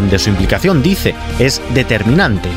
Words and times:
donde 0.00 0.20
su 0.20 0.30
implicación, 0.30 0.80
dice, 0.80 1.16
es 1.40 1.60
determinante. 1.74 2.48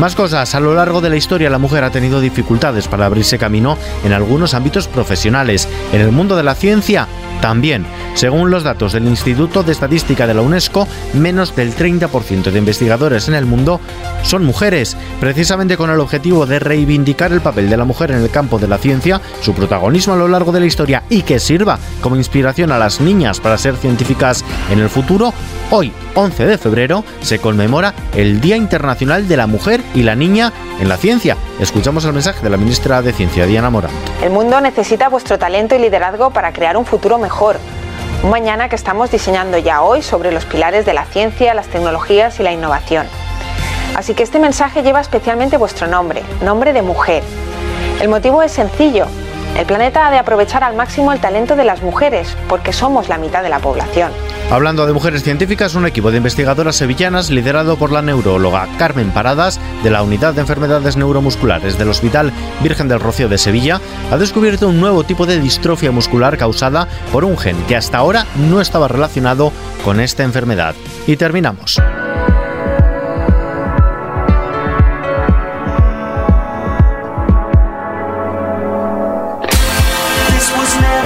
Más 0.00 0.16
cosas, 0.16 0.56
a 0.56 0.60
lo 0.60 0.74
largo 0.74 1.00
de 1.00 1.10
la 1.10 1.16
historia 1.16 1.48
la 1.48 1.58
mujer 1.58 1.84
ha 1.84 1.90
tenido 1.90 2.20
dificultades 2.20 2.88
para 2.88 3.06
abrirse 3.06 3.38
camino 3.38 3.78
en 4.04 4.12
algunos 4.12 4.52
ámbitos 4.52 4.88
profesionales. 4.88 5.68
En 5.92 6.00
el 6.00 6.10
mundo 6.10 6.36
de 6.36 6.42
la 6.42 6.56
ciencia, 6.56 7.06
también, 7.40 7.86
según 8.18 8.50
los 8.50 8.64
datos 8.64 8.94
del 8.94 9.06
Instituto 9.06 9.62
de 9.62 9.70
Estadística 9.70 10.26
de 10.26 10.34
la 10.34 10.42
UNESCO, 10.42 10.88
menos 11.14 11.54
del 11.54 11.72
30% 11.72 12.50
de 12.50 12.58
investigadores 12.58 13.28
en 13.28 13.34
el 13.34 13.46
mundo 13.46 13.80
son 14.24 14.44
mujeres, 14.44 14.96
precisamente 15.20 15.76
con 15.76 15.88
el 15.88 16.00
objetivo 16.00 16.44
de 16.44 16.58
reivindicar 16.58 17.30
el 17.30 17.40
papel 17.40 17.70
de 17.70 17.76
la 17.76 17.84
mujer 17.84 18.10
en 18.10 18.20
el 18.20 18.28
campo 18.28 18.58
de 18.58 18.66
la 18.66 18.78
ciencia, 18.78 19.20
su 19.40 19.54
protagonismo 19.54 20.14
a 20.14 20.16
lo 20.16 20.26
largo 20.26 20.50
de 20.50 20.58
la 20.58 20.66
historia 20.66 21.04
y 21.08 21.22
que 21.22 21.38
sirva 21.38 21.78
como 22.00 22.16
inspiración 22.16 22.72
a 22.72 22.78
las 22.78 23.00
niñas 23.00 23.38
para 23.38 23.56
ser 23.56 23.76
científicas 23.76 24.44
en 24.68 24.80
el 24.80 24.88
futuro. 24.88 25.32
Hoy, 25.70 25.92
11 26.16 26.44
de 26.44 26.58
febrero, 26.58 27.04
se 27.20 27.38
conmemora 27.38 27.94
el 28.16 28.40
Día 28.40 28.56
Internacional 28.56 29.28
de 29.28 29.36
la 29.36 29.46
Mujer 29.46 29.80
y 29.94 30.02
la 30.02 30.16
Niña 30.16 30.52
en 30.80 30.88
la 30.88 30.96
Ciencia. 30.96 31.36
Escuchamos 31.60 32.04
el 32.04 32.14
mensaje 32.14 32.42
de 32.42 32.50
la 32.50 32.56
ministra 32.56 33.00
de 33.00 33.12
Ciencia, 33.12 33.46
Diana 33.46 33.70
Morán. 33.70 33.92
El 34.24 34.30
mundo 34.30 34.60
necesita 34.60 35.08
vuestro 35.08 35.38
talento 35.38 35.76
y 35.76 35.78
liderazgo 35.78 36.30
para 36.30 36.52
crear 36.52 36.76
un 36.76 36.84
futuro 36.84 37.16
mejor. 37.18 37.60
Un 38.20 38.30
mañana 38.30 38.68
que 38.68 38.74
estamos 38.74 39.12
diseñando 39.12 39.58
ya 39.58 39.80
hoy 39.82 40.02
sobre 40.02 40.32
los 40.32 40.44
pilares 40.44 40.84
de 40.84 40.92
la 40.92 41.04
ciencia, 41.04 41.54
las 41.54 41.68
tecnologías 41.68 42.40
y 42.40 42.42
la 42.42 42.50
innovación. 42.50 43.06
Así 43.94 44.14
que 44.14 44.24
este 44.24 44.40
mensaje 44.40 44.82
lleva 44.82 45.00
especialmente 45.00 45.56
vuestro 45.56 45.86
nombre, 45.86 46.24
nombre 46.42 46.72
de 46.72 46.82
mujer. 46.82 47.22
El 48.00 48.08
motivo 48.08 48.42
es 48.42 48.50
sencillo. 48.50 49.06
El 49.56 49.66
planeta 49.66 50.08
ha 50.08 50.10
de 50.10 50.18
aprovechar 50.18 50.64
al 50.64 50.74
máximo 50.74 51.12
el 51.12 51.20
talento 51.20 51.54
de 51.54 51.64
las 51.64 51.80
mujeres, 51.80 52.36
porque 52.48 52.72
somos 52.72 53.08
la 53.08 53.18
mitad 53.18 53.44
de 53.44 53.50
la 53.50 53.60
población. 53.60 54.10
Hablando 54.50 54.86
de 54.86 54.94
mujeres 54.94 55.22
científicas, 55.22 55.74
un 55.74 55.86
equipo 55.86 56.10
de 56.10 56.16
investigadoras 56.16 56.76
sevillanas 56.76 57.28
liderado 57.28 57.76
por 57.76 57.92
la 57.92 58.00
neuróloga 58.00 58.66
Carmen 58.78 59.10
Paradas 59.10 59.60
de 59.82 59.90
la 59.90 60.02
Unidad 60.02 60.32
de 60.32 60.40
Enfermedades 60.40 60.96
Neuromusculares 60.96 61.76
del 61.76 61.90
Hospital 61.90 62.32
Virgen 62.62 62.88
del 62.88 62.98
Rocío 62.98 63.28
de 63.28 63.36
Sevilla 63.36 63.78
ha 64.10 64.16
descubierto 64.16 64.66
un 64.66 64.80
nuevo 64.80 65.04
tipo 65.04 65.26
de 65.26 65.38
distrofia 65.38 65.92
muscular 65.92 66.38
causada 66.38 66.88
por 67.12 67.26
un 67.26 67.36
gen 67.36 67.62
que 67.68 67.76
hasta 67.76 67.98
ahora 67.98 68.24
no 68.48 68.62
estaba 68.62 68.88
relacionado 68.88 69.52
con 69.84 70.00
esta 70.00 70.24
enfermedad. 70.24 70.74
Y 71.06 71.16
terminamos. 71.16 71.78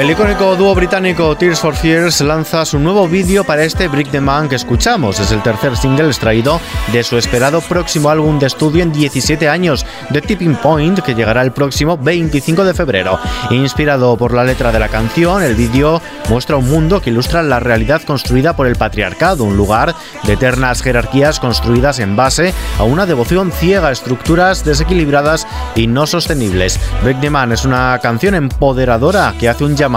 El 0.02 0.10
icónico 0.10 0.56
dúo 0.56 0.74
británico 0.74 1.36
Tears 1.36 1.60
for 1.60 1.76
Fears 1.76 2.22
lanza 2.22 2.64
su 2.64 2.80
nuevo 2.80 3.06
vídeo 3.06 3.44
para 3.44 3.62
este 3.62 3.86
Brick 3.86 4.10
the 4.10 4.20
Man 4.20 4.48
que 4.48 4.56
escuchamos. 4.56 5.20
Es 5.20 5.30
el 5.30 5.44
tercer 5.44 5.76
single 5.76 6.08
extraído 6.08 6.60
de 6.92 7.04
su 7.04 7.16
esperado 7.16 7.60
próximo 7.60 8.10
álbum 8.10 8.40
de 8.40 8.46
estudio 8.46 8.82
en 8.82 8.90
17 8.90 9.48
años, 9.48 9.86
The 10.12 10.20
Tipping 10.20 10.56
Point, 10.56 10.98
que 11.02 11.14
llegará 11.14 11.42
el 11.42 11.52
próximo 11.52 11.96
25 11.98 12.64
de 12.64 12.74
febrero. 12.74 13.20
Inspirado 13.50 14.16
por 14.16 14.34
la 14.34 14.42
letra 14.42 14.72
de 14.72 14.80
la 14.80 14.88
canción, 14.88 15.40
el 15.40 15.54
vídeo 15.54 16.02
muestra 16.28 16.56
un 16.56 16.68
mundo 16.68 17.00
que 17.00 17.10
ilustra 17.10 17.44
la 17.44 17.60
realidad 17.60 18.02
construida 18.02 18.56
por 18.56 18.66
el 18.66 18.74
patriarcado, 18.74 19.44
un 19.44 19.56
lugar 19.56 19.94
de 20.24 20.32
eternas 20.32 20.82
jerarquías 20.82 21.38
construidas 21.38 22.00
en 22.00 22.16
base 22.16 22.52
a 22.76 22.82
una 22.82 23.06
devoción 23.06 23.52
ciega 23.52 23.92
estructuras 23.92 24.64
desequilibradas 24.64 25.46
y 25.76 25.86
no 25.86 26.08
sostenibles. 26.08 26.80
Break 27.04 27.20
the 27.20 27.30
Man 27.30 27.52
es 27.52 27.64
una 27.64 27.96
canción 28.02 28.34
empoderadora 28.34 29.32
que 29.38 29.48
hace 29.48 29.62
un 29.62 29.76
llamamiento 29.76 29.91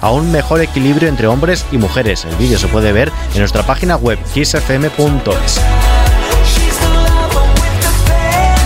a 0.00 0.10
un 0.10 0.30
mejor 0.32 0.60
equilibrio 0.60 1.08
entre 1.08 1.26
hombres 1.26 1.66
y 1.72 1.78
mujeres. 1.78 2.24
El 2.24 2.36
vídeo 2.36 2.58
se 2.58 2.68
puede 2.68 2.92
ver 2.92 3.12
en 3.32 3.38
nuestra 3.38 3.64
página 3.64 3.96
web 3.96 4.18
kissfm.es. 4.32 5.60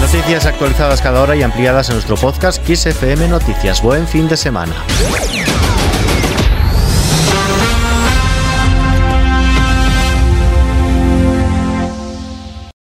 Noticias 0.01 0.47
actualizadas 0.47 1.01
cada 1.01 1.23
hora 1.23 1.35
y 1.37 1.43
ampliadas 1.43 1.89
en 1.89 1.97
nuestro 1.97 2.17
podcast 2.17 2.63
XFM 2.67 3.29
Noticias. 3.29 3.83
Buen 3.83 4.07
fin 4.07 4.29
de 4.29 4.37
semana. 4.37 4.75